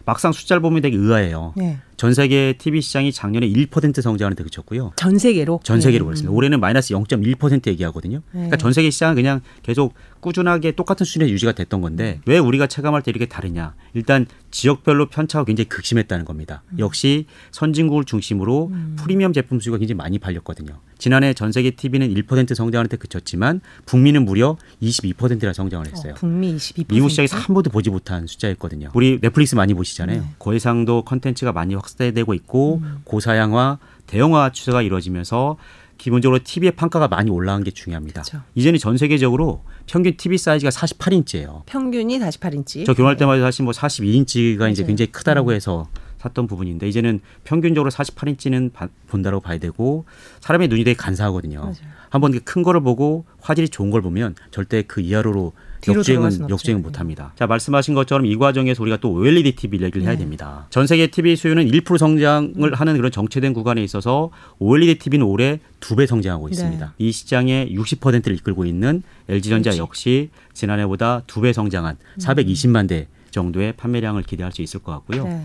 막상 0.05 0.33
숫자를 0.33 0.61
보면 0.61 0.83
되게 0.83 0.97
의아해요. 0.97 1.55
네. 1.57 1.79
전 2.01 2.15
세계 2.15 2.55
TV 2.57 2.81
시장이 2.81 3.13
작년에 3.13 3.47
1% 3.47 4.01
성장하는 4.01 4.35
데 4.35 4.43
그쳤고요. 4.43 4.95
전 4.97 5.19
세계로 5.19 5.61
전 5.63 5.83
세계로 5.83 6.05
네. 6.05 6.07
그렇습니다. 6.07 6.33
올해는 6.33 6.59
마이너스 6.59 6.95
0.1% 6.95 7.67
얘기하거든요. 7.67 8.23
그러니까 8.33 8.57
전 8.57 8.73
세계 8.73 8.89
시장은 8.89 9.17
그냥 9.17 9.43
계속 9.63 9.93
꾸준하게 10.21 10.73
똑같은 10.73 11.05
수준에 11.05 11.29
유지가 11.29 11.53
됐던 11.53 11.83
건데 11.83 12.21
왜 12.25 12.39
우리가 12.39 12.69
체감할 12.69 13.03
때 13.03 13.11
이렇게 13.11 13.27
다르냐? 13.27 13.75
일단 13.93 14.25
지역별로 14.51 15.11
편차가 15.11 15.45
굉장히 15.45 15.69
극심했다는 15.69 16.25
겁니다. 16.25 16.63
역시 16.79 17.27
선진국을 17.51 18.05
중심으로 18.05 18.73
프리미엄 18.97 19.35
제품 19.35 19.61
수요가 19.61 19.77
굉장히 19.77 19.99
많이 19.99 20.19
팔렸거든요. 20.19 20.81
지난해 20.97 21.33
전 21.33 21.51
세계 21.51 21.71
TV는 21.71 22.15
1% 22.15 22.55
성장하는 22.55 22.89
데 22.89 22.97
그쳤지만 22.99 23.61
북미는 23.87 24.25
무려 24.27 24.57
22%라 24.83 25.53
성장을 25.55 25.87
했어요. 25.87 26.13
어, 26.13 26.17
북미 26.17 26.55
22%. 26.55 26.93
미국 26.93 27.09
시장에서 27.09 27.39
한 27.39 27.55
번도 27.55 27.71
보지 27.71 27.89
못한 27.89 28.27
숫자였거든요. 28.27 28.91
우리 28.93 29.19
넷플릭스 29.21 29.55
많이 29.55 29.73
보시잖아요. 29.73 30.21
네. 30.21 30.27
거해상도 30.39 31.03
컨텐츠가 31.05 31.53
많이 31.53 31.75
확 31.75 31.90
대되고 31.97 32.35
있고 32.35 32.83
고사양화, 33.05 33.79
대형화 34.07 34.51
추세가 34.51 34.83
이루어지면서 34.83 35.57
기본적으로 35.99 36.41
TV의 36.43 36.73
판가가 36.73 37.09
많이 37.09 37.31
올라간 37.31 37.63
게 37.63 37.71
중요합니다. 37.71 38.23
그렇죠. 38.23 38.43
이제는 38.55 38.79
전 38.79 38.97
세계적으로 38.97 39.63
평균 39.87 40.17
TV 40.17 40.39
사이즈가 40.39 40.71
48인치예요. 40.71 41.67
평균이 41.67 42.19
48인치. 42.19 42.87
저 42.87 42.95
결혼할 42.95 43.17
때마다 43.19 43.43
사실 43.43 43.65
뭐 43.65 43.73
42인치가 43.73 44.71
이제 44.71 44.83
맞아요. 44.83 44.87
굉장히 44.87 45.13
크다라고 45.13 45.53
해서 45.53 45.89
샀던 46.19 46.47
부분인데 46.47 46.89
이제는 46.89 47.21
평균적으로 47.45 47.91
48인치는 47.91 48.71
본다라고 49.09 49.43
봐야 49.43 49.59
되고 49.59 50.07
사람의 50.41 50.69
눈이 50.69 50.85
되게 50.85 50.95
간사하거든요. 50.97 51.61
맞아요. 51.61 51.75
한번 52.09 52.39
큰 52.45 52.63
거를 52.63 52.81
보고 52.83 53.25
화질이 53.41 53.69
좋은 53.69 53.91
걸 53.91 54.01
보면 54.03 54.35
절대 54.51 54.83
그 54.83 55.01
이하로 55.01 55.31
뒤로 55.31 55.53
들어갈 55.53 55.70
역주행은. 55.87 56.51
역주행 56.51 56.83
못 56.83 57.01
합니다. 57.01 57.33
자, 57.37 57.47
말씀하신 57.47 57.95
것처럼 57.95 58.27
이 58.27 58.37
과정에서 58.37 58.83
우리가 58.83 58.99
또 58.99 59.13
OLED 59.13 59.53
TV 59.57 59.81
얘기를 59.83 60.07
해야 60.07 60.17
됩니다. 60.17 60.67
전 60.71 60.87
세계 60.87 61.07
TV 61.07 61.37
수요는 61.37 61.67
1% 61.71 61.99
성장을 61.99 62.75
하는 62.75 62.97
그런 62.97 63.11
정체된 63.11 63.53
구간에 63.55 63.83
있어서 63.83 64.31
OLED 64.59 64.99
TV는 64.99 65.25
올해 65.27 65.61
두 65.81 65.97
배 65.97 66.07
성장하고 66.07 66.49
있습니다. 66.49 66.95
이 66.99 67.13
시장의 67.13 67.75
60%를 67.77 68.37
이끌고 68.37 68.65
있는 68.67 69.03
LG전자 69.29 69.77
역시 69.79 70.31
지난해보다 70.53 71.23
두 71.27 71.41
배 71.41 71.53
성장한 71.53 71.97
420만 72.19 72.89
대 72.89 73.09
정도의 73.31 73.73
판매량을 73.77 74.25
기대할 74.25 74.53
수 74.53 74.61
있을 74.63 74.81
것 74.81 74.93
같고요. 74.93 75.25
네. 75.25 75.43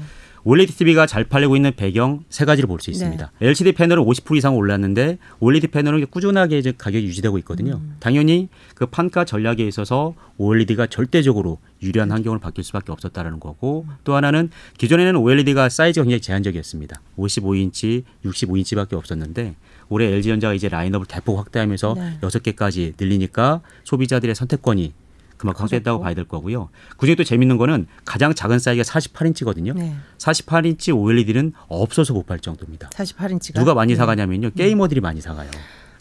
OLED 0.47 0.77
TV가 0.77 1.07
잘 1.07 1.23
팔리고 1.23 1.55
있는 1.55 1.71
배경 1.75 2.23
세 2.29 2.45
가지를 2.45 2.67
볼 2.67 2.79
수 2.79 2.91
있습니다. 2.91 3.31
LCD 3.41 3.71
패널은 3.71 4.03
50% 4.03 4.37
이상 4.37 4.55
올랐는데 4.55 5.17
OLED 5.39 5.67
패널은 5.67 6.05
꾸준하게 6.05 6.59
이제 6.59 6.71
가격이 6.77 7.03
유지되고 7.07 7.39
있거든요. 7.39 7.81
당연히 7.99 8.47
그 8.75 8.85
판가 8.85 9.25
전략에 9.25 9.65
있어서 9.67 10.13
OLED가 10.37 10.85
절대적으로 10.87 11.57
유리한 11.81 12.11
환경을 12.11 12.37
바뀔 12.39 12.63
수밖에 12.63 12.91
없었다라는 12.91 13.39
거고 13.39 13.87
또 14.03 14.15
하나는 14.15 14.51
기존에는 14.77 15.15
OLED가 15.15 15.69
사이즈가 15.69 16.03
굉장히 16.03 16.21
제한적이었습니다. 16.21 17.01
55인치, 17.17 18.03
65인치밖에 18.23 18.93
없었는데 18.93 19.55
올해 19.89 20.05
LG전자가 20.11 20.53
이제 20.53 20.69
라인업을 20.69 21.07
대폭 21.07 21.39
확대하면서 21.39 21.95
네. 21.97 22.19
여섯 22.21 22.43
개까지 22.43 22.93
늘리니까 22.99 23.61
소비자들의 23.83 24.35
선택권이 24.35 24.93
그만큼 25.37 25.63
확대했다고 25.63 26.01
봐야 26.01 26.13
될 26.13 26.25
거고요. 26.25 26.69
그중에 26.97 27.15
또 27.15 27.23
재밌는 27.23 27.57
거는 27.57 27.87
가장 28.05 28.33
작은 28.33 28.59
사이즈가 28.59 28.83
48인치거든요. 28.99 29.75
네. 29.75 29.95
48인치 30.17 30.95
OLED는 30.95 31.53
없어서 31.67 32.13
못 32.13 32.25
팔 32.25 32.39
정도입니다. 32.39 32.89
48인치가 32.89 33.55
누가 33.59 33.73
많이 33.73 33.95
사가냐면요. 33.95 34.51
게이머들이 34.51 34.99
많이 35.01 35.21
사가요. 35.21 35.49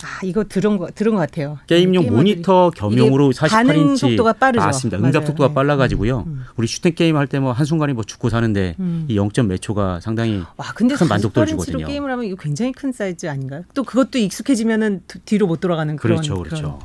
아, 0.03 0.07
이거 0.23 0.45
들은 0.45 0.77
거 0.77 0.89
들은 0.95 1.13
것 1.15 1.19
같아요. 1.21 1.59
게임용 1.67 2.05
게이머들이- 2.07 2.11
모니터 2.11 2.71
겸용으로 2.71 3.31
이게 3.31 3.39
반응 3.49 3.95
48인치 3.95 3.97
속도가 3.99 4.33
빠르죠. 4.35 4.65
맞습니다. 4.65 4.99
맞아요. 4.99 5.07
응답 5.09 5.27
속도가 5.27 5.49
네. 5.49 5.55
빨라가지고요. 5.55 6.25
음. 6.27 6.45
우리 6.57 6.67
슈팅 6.67 6.95
게임 6.95 7.17
할 7.17 7.27
때 7.27 7.39
뭐 7.39 7.53
한 7.53 7.65
순간에 7.65 7.93
뭐 7.95 8.05
죽고 8.05 8.29
사는데 8.29 8.75
음. 8.81 9.07
이 9.09 9.17
0. 9.17 9.31
몇 9.49 9.61
초가 9.63 10.01
상당히 10.01 10.43
와, 10.57 10.67
근데 10.75 10.95
큰 10.95 11.09
만족도를 11.09 11.47
48인치로 11.55 11.61
주거든요. 11.65 11.87
게임을 11.87 12.11
하면 12.11 12.25
이거 12.27 12.37
굉장히 12.37 12.73
큰 12.73 12.93
사이즈 12.93 13.27
아닌가요? 13.27 13.63
또 13.73 13.83
그것도 13.85 14.19
익숙해지면은 14.19 15.03
두- 15.07 15.21
뒤로 15.21 15.47
못 15.47 15.61
돌아가는 15.61 15.95
그런 15.97 16.17
그렇죠, 16.17 16.35
그런 16.43 16.49
그렇죠. 16.49 16.79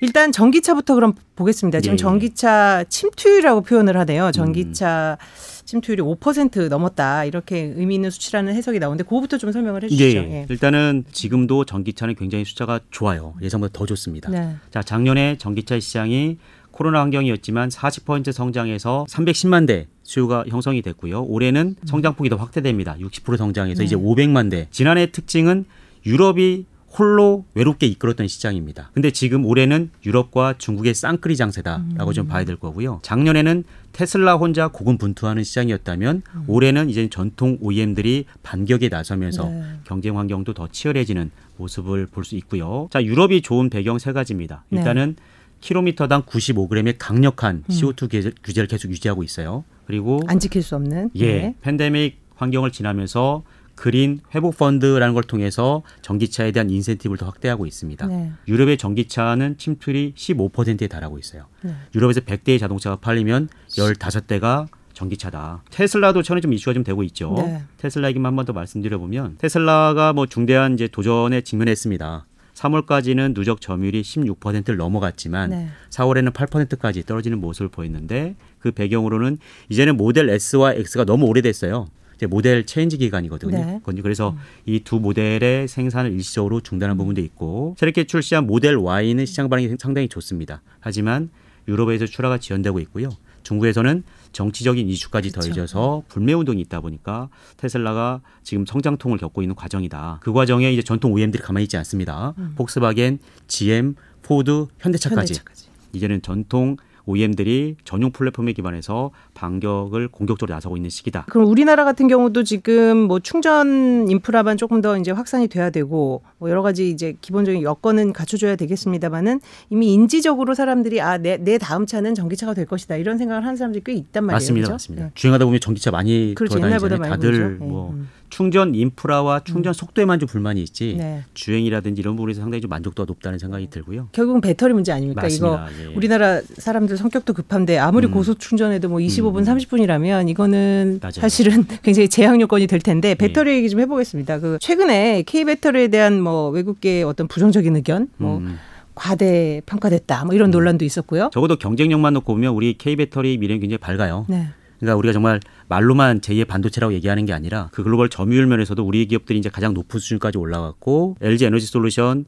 일단 0.00 0.30
전기차부터 0.30 0.94
그럼 0.94 1.14
보겠습니다. 1.36 1.80
지금 1.80 1.92
예, 1.92 1.94
예. 1.94 1.96
전기차 1.96 2.84
침투율이라고 2.88 3.62
표현을 3.62 3.96
하네요. 3.96 4.30
전기차 4.30 5.16
침투율이 5.64 6.02
5% 6.02 6.68
넘었다. 6.68 7.24
이렇게 7.24 7.72
의미 7.74 7.94
있는 7.94 8.10
수치라는 8.10 8.54
해석이 8.54 8.78
나오는데 8.78 9.04
그거부터 9.04 9.38
좀 9.38 9.52
설명을 9.52 9.84
해 9.84 9.86
예, 9.86 9.96
주시죠. 9.96 10.18
예. 10.18 10.46
일단은 10.50 11.04
지금도 11.10 11.64
전기차는 11.64 12.14
굉장히 12.14 12.44
숫자가 12.44 12.80
좋아요. 12.90 13.34
예상보다 13.40 13.72
더 13.72 13.86
좋습니다. 13.86 14.30
네. 14.30 14.56
자, 14.70 14.82
작년에 14.82 15.38
전기차 15.38 15.80
시장이 15.80 16.36
코로나 16.72 17.00
환경이었지만 17.00 17.70
40% 17.70 18.32
성장해서 18.32 19.06
310만 19.08 19.66
대 19.66 19.86
수요가 20.02 20.44
형성이 20.46 20.82
됐고요. 20.82 21.22
올해는 21.22 21.74
성장폭이 21.86 22.28
더 22.28 22.36
확대됩니다. 22.36 22.96
60% 23.00 23.38
성장해서 23.38 23.78
네. 23.78 23.84
이제 23.86 23.96
500만 23.96 24.50
대. 24.50 24.68
지난해 24.70 25.10
특징은 25.10 25.64
유럽이 26.04 26.66
홀로 26.98 27.44
외롭게 27.54 27.86
이끌었던 27.86 28.26
시장입니다. 28.26 28.90
근데 28.94 29.10
지금 29.10 29.44
올해는 29.44 29.90
유럽과 30.04 30.54
중국의 30.56 30.94
쌍끌이 30.94 31.36
장세다라고 31.36 32.12
좀 32.14 32.26
봐야 32.26 32.44
될 32.44 32.56
거고요. 32.56 33.00
작년에는 33.02 33.64
테슬라 33.92 34.36
혼자 34.36 34.68
고군분투하는 34.68 35.44
시장이었다면 35.44 36.22
올해는 36.46 36.88
이제 36.88 37.08
전통 37.10 37.58
OEM들이 37.60 38.24
반격에 38.42 38.88
나서면서 38.88 39.48
네. 39.48 39.62
경쟁 39.84 40.18
환경도 40.18 40.54
더 40.54 40.68
치열해지는 40.68 41.30
모습을 41.58 42.06
볼 42.06 42.24
수 42.24 42.36
있고요. 42.36 42.88
자, 42.90 43.02
유럽이 43.04 43.42
좋은 43.42 43.68
배경 43.70 43.98
세 43.98 44.12
가지입니다. 44.12 44.64
네. 44.70 44.78
일단은 44.78 45.16
킬로미터당 45.60 46.22
95g의 46.22 46.96
강력한 46.98 47.62
CO2 47.68 48.08
규제- 48.10 48.32
규제를 48.42 48.68
계속 48.68 48.90
유지하고 48.90 49.22
있어요. 49.22 49.64
그리고 49.86 50.20
안 50.28 50.38
지킬 50.38 50.62
수 50.62 50.74
없는. 50.76 51.10
예, 51.16 51.26
네. 51.26 51.54
팬데믹 51.62 52.18
환경을 52.36 52.70
지나면서 52.72 53.42
그린 53.76 54.20
회복 54.34 54.56
펀드라는 54.56 55.14
걸 55.14 55.22
통해서 55.22 55.82
전기차에 56.02 56.50
대한 56.50 56.70
인센티브를 56.70 57.18
더 57.18 57.26
확대하고 57.26 57.66
있습니다. 57.66 58.06
네. 58.06 58.32
유럽의 58.48 58.78
전기차는 58.78 59.58
침투율이 59.58 60.14
15%에 60.16 60.88
달하고 60.88 61.18
있어요. 61.18 61.44
네. 61.62 61.74
유럽에서 61.94 62.20
100대의 62.22 62.58
자동차가 62.58 62.96
팔리면 62.96 63.48
15대가 63.68 64.66
전기차다. 64.94 65.62
테슬라도 65.70 66.22
최근에 66.22 66.40
좀 66.40 66.52
이슈가 66.54 66.72
좀 66.72 66.82
되고 66.82 67.02
있죠. 67.02 67.34
네. 67.36 67.62
테슬라 67.76 68.08
얘기만 68.08 68.30
한 68.30 68.36
번 68.36 68.46
더 68.46 68.52
말씀드려 68.54 68.98
보면 68.98 69.36
테슬라가 69.38 70.12
뭐 70.14 70.26
중대한 70.26 70.74
이제 70.74 70.88
도전에 70.88 71.42
직면했습니다. 71.42 72.24
3월까지는 72.54 73.34
누적 73.34 73.60
점유율이 73.60 74.00
16%를 74.00 74.78
넘어갔지만 74.78 75.50
네. 75.50 75.68
4월에는 75.90 76.32
8%까지 76.32 77.04
떨어지는 77.04 77.38
모습을 77.40 77.68
보였는데 77.68 78.36
그 78.58 78.70
배경으로는 78.70 79.36
이제는 79.68 79.98
모델 79.98 80.30
S와 80.30 80.72
X가 80.72 81.04
너무 81.04 81.26
오래됐어요. 81.26 81.86
이제 82.16 82.26
모델 82.26 82.64
체인지 82.66 82.98
기간이거든요. 82.98 83.50
네. 83.56 83.80
그래서 84.02 84.36
이두 84.64 85.00
모델의 85.00 85.68
생산을 85.68 86.12
일시적으로 86.12 86.60
중단한 86.60 86.96
부분도 86.96 87.20
있고 87.20 87.76
새롭게 87.78 88.04
출시한 88.04 88.46
모델 88.46 88.76
Y는 88.76 89.26
시장 89.26 89.48
반응이 89.48 89.76
상당히 89.78 90.08
좋습니다. 90.08 90.62
하지만 90.80 91.30
유럽에서 91.68 92.06
출하가 92.06 92.38
지연되고 92.38 92.80
있고요. 92.80 93.10
중국에서는 93.42 94.02
정치적인 94.32 94.88
이슈까지 94.88 95.30
그렇죠. 95.30 95.50
더해져서 95.50 96.02
불매 96.08 96.32
운동이 96.32 96.60
있다 96.62 96.80
보니까 96.80 97.28
테슬라가 97.58 98.20
지금 98.42 98.66
성장통을 98.66 99.18
겪고 99.18 99.42
있는 99.42 99.54
과정이다. 99.54 100.18
그 100.20 100.32
과정에 100.32 100.72
이제 100.72 100.82
전통 100.82 101.12
OEM들이 101.12 101.42
가만히 101.42 101.64
있지 101.64 101.76
않습니다. 101.76 102.34
폭스바겐, 102.56 103.18
GM, 103.46 103.94
포드, 104.22 104.66
현대차까지 104.78 105.34
현대차까지. 105.34 105.66
이제는 105.92 106.22
전통 106.22 106.76
OEM들이 107.06 107.76
전용 107.84 108.10
플랫폼에 108.10 108.52
기반해서 108.52 109.10
반격을 109.34 110.08
공격적으로 110.08 110.54
나서고 110.54 110.76
있는 110.76 110.90
시기다. 110.90 111.26
그럼 111.28 111.48
우리나라 111.48 111.84
같은 111.84 112.08
경우도 112.08 112.42
지금 112.42 112.98
뭐 112.98 113.20
충전 113.20 114.10
인프라만 114.10 114.56
조금 114.56 114.80
더 114.80 114.98
이제 114.98 115.12
확산이 115.12 115.48
돼야 115.48 115.70
되고 115.70 116.22
뭐 116.38 116.50
여러 116.50 116.62
가지 116.62 116.90
이제 116.90 117.16
기본적인 117.20 117.62
여건은 117.62 118.12
갖춰줘야 118.12 118.56
되겠습니다만은 118.56 119.40
이미 119.70 119.92
인지적으로 119.94 120.54
사람들이 120.54 121.00
아내 121.00 121.36
내 121.38 121.58
다음 121.58 121.86
차는 121.86 122.14
전기차가 122.14 122.54
될 122.54 122.66
것이다 122.66 122.96
이런 122.96 123.18
생각을 123.18 123.44
하는 123.44 123.56
사람들이 123.56 123.82
꽤 123.84 123.92
있단 123.92 124.24
말이에요. 124.24 124.36
맞습니다, 124.36 124.64
그죠? 124.66 124.72
맞습니다. 124.74 125.04
네. 125.06 125.10
주행하다 125.14 125.44
보면 125.44 125.60
전기차 125.60 125.90
많이 125.90 126.34
그렇죠. 126.34 126.56
돌아다니잖아요. 126.58 126.90
옛날보다 126.90 127.08
많이 127.08 127.10
다들 127.10 127.58
보이죠. 127.58 127.64
뭐 127.64 127.90
네. 127.94 128.00
음. 128.00 128.08
충전 128.30 128.74
인프라와 128.74 129.40
충전 129.40 129.72
속도에만 129.72 130.18
좀 130.18 130.28
불만이 130.28 130.62
있지 130.62 130.96
네. 130.98 131.22
주행이라든지 131.34 132.00
이런 132.00 132.16
부분에서 132.16 132.40
상당히 132.40 132.60
좀 132.60 132.68
만족도가 132.68 133.06
높다는 133.06 133.38
생각이 133.38 133.70
들고요. 133.70 134.08
결국은 134.12 134.40
배터리 134.40 134.72
문제 134.72 134.92
아닙니까? 134.92 135.26
이거 135.28 135.56
맞습니다. 135.56 135.90
예. 135.90 135.94
우리나라 135.94 136.40
사람들 136.42 136.96
성격도 136.96 137.32
급한데 137.32 137.78
아무리 137.78 138.06
음. 138.06 138.12
고속 138.12 138.38
충전해도 138.38 138.88
뭐 138.88 138.98
25분, 138.98 139.38
음. 139.38 139.44
30분이라면 139.44 140.28
이거는 140.28 140.98
맞아요. 141.00 141.12
예. 141.16 141.20
사실은 141.20 141.64
굉장히 141.82 142.08
제약 142.08 142.40
요건이 142.40 142.66
될 142.66 142.80
텐데 142.80 143.14
배터리 143.14 143.54
얘기 143.54 143.70
좀 143.70 143.80
해보겠습니다. 143.80 144.40
그 144.40 144.58
최근에 144.60 145.22
K 145.22 145.44
배터리에 145.44 145.88
대한 145.88 146.20
뭐 146.20 146.50
외국계의 146.50 147.04
어떤 147.04 147.28
부정적인 147.28 147.76
의견, 147.76 148.08
뭐 148.16 148.38
음. 148.38 148.58
과대 148.94 149.60
평가됐다, 149.66 150.24
뭐 150.24 150.34
이런 150.34 150.50
논란도 150.50 150.84
있었고요. 150.84 151.30
적어도 151.32 151.56
경쟁력만 151.56 152.14
놓고 152.14 152.32
보면 152.32 152.54
우리 152.54 152.76
K 152.78 152.96
배터리 152.96 153.36
미래는 153.36 153.60
굉장히 153.60 153.78
밝아요. 153.78 154.24
네. 154.28 154.48
그러니까 154.80 154.96
우리가 154.96 155.12
정말 155.12 155.40
말로만 155.68 156.20
제2의 156.20 156.46
반도체라고 156.46 156.92
얘기하는 156.94 157.24
게 157.26 157.32
아니라 157.32 157.68
그 157.72 157.82
글로벌 157.82 158.08
점유율 158.08 158.46
면에서도 158.46 158.82
우리 158.82 159.06
기업들이 159.06 159.38
이제 159.38 159.48
가장 159.48 159.74
높은 159.74 160.00
수준까지 160.00 160.38
올라갔고 160.38 161.16
LG 161.20 161.46
에너지 161.46 161.66
솔루션 161.66 162.24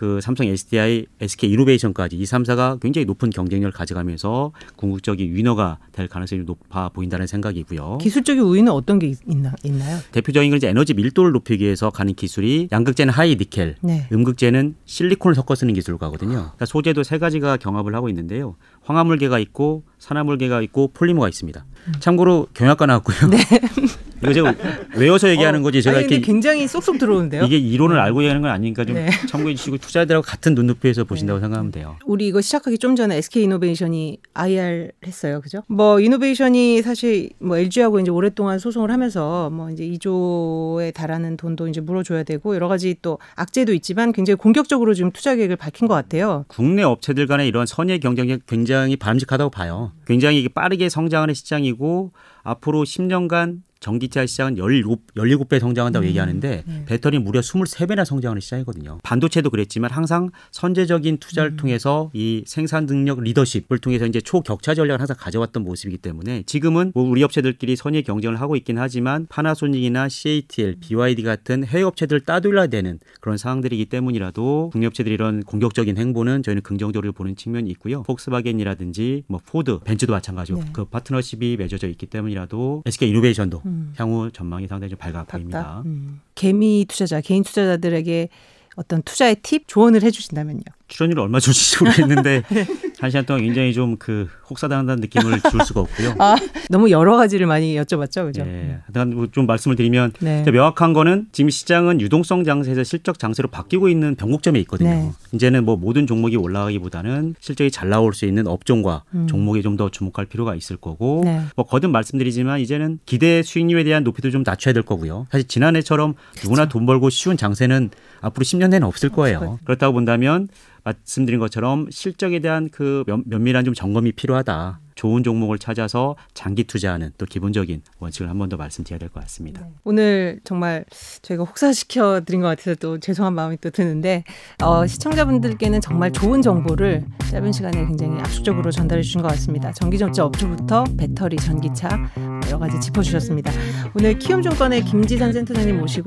그 0.00 0.18
삼성 0.22 0.46
SDI, 0.46 1.04
SK 1.20 1.50
이노베이션까지 1.52 2.16
이 2.16 2.22
3사가 2.22 2.80
굉장히 2.80 3.04
높은 3.04 3.28
경쟁력을 3.28 3.70
가져가면서 3.70 4.50
궁극적인 4.76 5.34
위너가 5.34 5.76
될 5.92 6.08
가능성이 6.08 6.44
높아 6.44 6.88
보인다는 6.88 7.26
생각이고요. 7.26 7.98
기술적인 7.98 8.42
우위는 8.42 8.72
어떤 8.72 8.98
게 8.98 9.12
있나, 9.28 9.54
있나요? 9.62 9.98
대표적인 10.12 10.48
건 10.48 10.56
이제 10.56 10.68
에너지 10.68 10.94
밀도를 10.94 11.32
높이기 11.32 11.64
위해서 11.64 11.90
가는 11.90 12.14
기술이 12.14 12.68
양극재는 12.72 13.12
하이 13.12 13.36
니켈, 13.36 13.76
네. 13.82 14.06
음극재는 14.10 14.74
실리콘을 14.86 15.34
섞어 15.34 15.54
쓰는 15.54 15.74
기술을 15.74 15.98
가거든요. 15.98 16.30
그러니까 16.30 16.64
소재도 16.64 17.02
세 17.02 17.18
가지가 17.18 17.58
경합을 17.58 17.94
하고 17.94 18.08
있는데요. 18.08 18.56
황화물계가 18.82 19.38
있고 19.38 19.84
산화물계가 19.98 20.62
있고 20.62 20.90
폴리머가 20.94 21.28
있습니다. 21.28 21.64
참고로 22.00 22.48
경영학과 22.54 22.86
나왔고요. 22.86 23.16
이거 24.22 24.34
제가 24.34 24.54
외워서 24.96 25.30
얘기하는 25.30 25.62
거지 25.62 25.80
제가 25.80 25.98
네. 25.98 26.04
아니, 26.04 26.12
이렇게 26.12 26.26
굉장히 26.26 26.68
쏙쏙 26.68 26.98
들어오는데요. 26.98 27.42
이게 27.44 27.56
이론을 27.56 27.98
알고 27.98 28.22
얘기하는 28.22 28.42
건 28.42 28.50
아니니까 28.50 28.84
좀 28.84 28.96
네. 28.96 29.08
참고해 29.28 29.54
주시고 29.54 29.78
투자자들하고 29.78 30.22
같은 30.22 30.54
눈높이에서 30.54 31.04
보신다고 31.04 31.40
생각하면 31.40 31.72
돼요. 31.72 31.96
우리 32.04 32.26
이거 32.26 32.42
시작하기 32.42 32.76
좀 32.76 32.96
전에 32.96 33.16
SK 33.16 33.44
이노베이션이 33.44 34.18
IR 34.34 34.90
했어요. 35.06 35.40
그죠? 35.40 35.62
뭐 35.68 36.00
이노베이션이 36.00 36.82
사실 36.82 37.30
뭐 37.38 37.56
LG하고 37.56 38.00
이제 38.00 38.10
오랫동안 38.10 38.58
소송을 38.58 38.90
하면서 38.90 39.48
뭐 39.48 39.70
이제 39.70 39.84
2조에 39.84 40.92
달하는 40.92 41.38
돈도 41.38 41.68
이제 41.68 41.80
물어줘야 41.80 42.22
되고 42.22 42.54
여러 42.54 42.68
가지 42.68 42.96
또 43.00 43.18
악재도 43.36 43.72
있지만 43.72 44.12
굉장히 44.12 44.36
공격적으로 44.36 44.92
지금 44.92 45.12
투자 45.12 45.34
계획을 45.34 45.56
밝힌 45.56 45.88
것 45.88 45.94
같아요. 45.94 46.44
국내 46.48 46.82
업체들 46.82 47.26
간의 47.26 47.48
이런 47.48 47.64
선의 47.64 48.00
경쟁이 48.00 48.36
굉장히 48.46 48.69
바람직하다고 48.98 49.50
봐요. 49.50 49.92
굉장히 50.06 50.48
빠르게 50.48 50.88
성장하는 50.88 51.34
시장이고 51.34 52.12
앞으로 52.42 52.84
10년간 52.84 53.62
전기차 53.80 54.26
시장은 54.26 54.56
17, 54.58 54.84
17배 55.16 55.58
성장한다고 55.58 56.04
얘기하는데 56.06 56.64
배터리 56.84 57.18
무려 57.18 57.40
23배나 57.40 58.04
성장하는 58.04 58.40
시장이거든요. 58.40 58.98
반도체도 59.02 59.48
그랬지만 59.48 59.90
항상 59.90 60.30
선제적인 60.52 61.16
투자를 61.16 61.56
통해서 61.56 62.10
이 62.12 62.44
생산 62.46 62.84
능력 62.84 63.20
리더십을 63.22 63.78
통해서 63.78 64.06
이제 64.06 64.20
초격차 64.20 64.74
전략을 64.74 65.00
항상 65.00 65.16
가져왔던 65.18 65.64
모습이기 65.64 65.98
때문에 65.98 66.42
지금은 66.44 66.92
뭐 66.94 67.08
우리 67.08 67.22
업체들끼리 67.22 67.74
선의 67.74 68.02
경쟁을 68.02 68.38
하고 68.38 68.54
있긴 68.54 68.78
하지만 68.78 69.26
파나소닉이나 69.28 70.10
CATL, 70.10 70.76
BYD 70.80 71.22
같은 71.22 71.64
해외 71.64 71.82
업체들을 71.82 72.20
따돌려야 72.20 72.66
되는 72.66 72.98
그런 73.20 73.38
상황들이기 73.38 73.86
때문이라도 73.86 74.70
국내 74.72 74.86
업체들이 74.86 75.14
이런 75.14 75.42
공격적인 75.42 75.96
행보는 75.96 76.42
저희는 76.42 76.62
긍정적으로 76.62 77.12
보는 77.12 77.34
측면이 77.34 77.70
있고요. 77.70 78.02
폭스바겐이라든지 78.02 79.24
뭐 79.26 79.40
포드, 79.44 79.80
벤츠도 79.80 80.12
마찬가지고 80.12 80.60
네. 80.60 80.66
그 80.74 80.84
파트너십이 80.84 81.56
맺어져 81.56 81.88
있기 81.88 82.04
때문이라도 82.06 82.82
SK 82.84 83.08
이노베이션도 83.08 83.62
향후 83.96 84.30
전망이 84.30 84.66
상당히 84.66 84.90
좀 84.90 84.98
밝아 84.98 85.24
보입니다. 85.24 85.82
음. 85.86 86.20
개미 86.34 86.84
투자자, 86.88 87.20
개인 87.20 87.42
투자자들에게 87.42 88.28
어떤 88.76 89.02
투자의 89.02 89.36
팁 89.36 89.64
조언을 89.66 90.02
해주신다면요. 90.02 90.62
출연료를 90.88 91.22
얼마 91.22 91.40
줄지 91.40 91.82
모르겠는데 91.82 92.42
한 93.00 93.10
시간 93.10 93.24
동안 93.26 93.42
굉장히 93.42 93.72
좀 93.72 93.96
그 93.98 94.28
혹사당한다는 94.48 95.00
느낌을 95.00 95.40
줄 95.50 95.60
수가 95.64 95.80
없고요. 95.80 96.14
아 96.18 96.36
너무 96.70 96.90
여러 96.90 97.16
가지를 97.16 97.46
많이 97.46 97.76
여쭤봤죠, 97.76 98.26
그죠? 98.26 98.42
예, 98.46 98.78
하여간 98.92 99.14
뭐좀 99.14 99.46
말씀을 99.46 99.76
드리면 99.76 100.12
네. 100.20 100.44
명확한 100.50 100.92
거는 100.92 101.26
지금 101.32 101.50
시장은 101.50 102.00
유동성 102.00 102.44
장세에서 102.44 102.82
실적 102.82 103.18
장세로 103.18 103.48
바뀌고 103.48 103.88
있는 103.88 104.16
변곡점에 104.16 104.58
있거든요. 104.60 104.90
네. 104.90 105.10
이제는 105.32 105.64
뭐 105.64 105.76
모든 105.76 106.06
종목이 106.06 106.36
올라가기보다는 106.36 107.36
실적이 107.40 107.70
잘 107.70 107.88
나올 107.90 108.12
수 108.14 108.26
있는 108.26 108.46
업종과 108.46 109.04
음. 109.14 109.26
종목에 109.26 109.62
좀 109.62 109.70
더 109.76 109.88
주목할 109.88 110.26
필요가 110.26 110.56
있을 110.56 110.76
거고 110.76 111.22
네. 111.24 111.42
뭐 111.54 111.64
거듭 111.64 111.90
말씀드리지만 111.92 112.60
이제는 112.60 112.98
기대 113.06 113.42
수익률에 113.42 113.84
대한 113.84 114.02
높이도 114.02 114.30
좀 114.30 114.42
낮춰야 114.44 114.74
될 114.74 114.82
거고요. 114.82 115.28
사실 115.30 115.46
지난해처럼 115.46 116.14
누구나 116.42 116.66
돈 116.68 116.86
벌고 116.86 117.08
쉬운 117.08 117.36
장세는 117.36 117.90
앞으로 118.20 118.44
10년 118.44 118.70
내는 118.70 118.82
없을 118.86 119.10
거예요. 119.10 119.58
그렇다고 119.64 119.94
본다면 119.94 120.48
말씀드린 120.84 121.38
것처럼 121.40 121.86
실적에 121.90 122.38
대한 122.40 122.68
그 122.70 123.04
면- 123.06 123.22
면밀한 123.26 123.64
좀 123.64 123.74
점검이 123.74 124.12
필요하다. 124.12 124.80
좋은 124.96 125.22
종목을 125.22 125.58
찾아서 125.58 126.14
장기 126.34 126.64
투자하는 126.64 127.12
또 127.16 127.24
기본적인 127.24 127.80
원칙을 128.00 128.28
한 128.28 128.36
번 128.38 128.50
더 128.50 128.58
말씀드려야 128.58 128.98
될 128.98 129.08
것 129.08 129.20
같습니다. 129.22 129.66
오늘 129.84 130.40
정말 130.44 130.84
저희가 131.22 131.44
혹사시켜 131.44 132.20
드린 132.26 132.42
것 132.42 132.48
같아서 132.48 132.74
또 132.74 132.98
죄송한 132.98 133.32
마음이 133.32 133.56
또 133.62 133.70
드는데 133.70 134.24
어, 134.62 134.86
시청자분들께는 134.86 135.80
정말 135.80 136.12
좋은 136.12 136.42
정보를 136.42 137.06
짧은 137.30 137.50
시간에 137.52 137.86
굉장히 137.86 138.18
압축적으로 138.20 138.70
전달해 138.70 139.00
주신 139.02 139.22
것 139.22 139.28
같습니다. 139.28 139.72
전기전자 139.72 140.24
업주부터 140.26 140.84
배터리, 140.98 141.36
전기차 141.36 142.10
여러 142.48 142.58
가지 142.58 142.78
짚어주셨습니다. 142.80 143.50
오늘 143.94 144.18
키움증권의 144.18 144.84
김지선 144.84 145.32
센터장님 145.32 145.78
모시고 145.78 146.04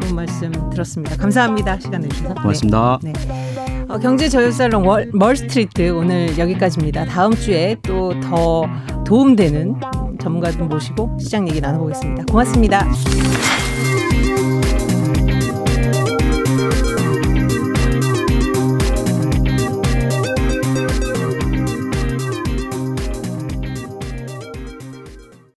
좋은 0.00 0.14
말씀 0.16 0.50
들었습니다. 0.70 1.16
감사합니다. 1.16 1.78
시간 1.78 2.00
내주셔서. 2.00 2.34
고맙습니다. 2.34 2.98
네. 3.04 3.12
어, 3.92 3.98
경제 3.98 4.28
저율살롱 4.28 4.86
월- 4.86 5.10
멀스트리트 5.12 5.90
오늘 5.90 6.36
여기까지입니다. 6.38 7.04
다음 7.04 7.34
주에 7.34 7.76
또 7.82 8.12
더 8.22 8.64
도움되는 9.04 9.74
음, 9.74 10.18
전문가들 10.18 10.64
모시고 10.64 11.18
시장 11.20 11.46
얘기 11.48 11.60
나눠보겠습니다. 11.60 12.24
고맙습니다. 12.30 12.86